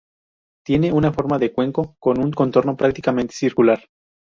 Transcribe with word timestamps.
Tiene 0.65 0.91
una 0.91 1.11
forma 1.13 1.37
de 1.37 1.53
cuenco, 1.53 1.95
con 1.99 2.17
un 2.17 2.31
contorno 2.31 2.75
prácticamente 2.75 3.35
circular. 3.35 3.83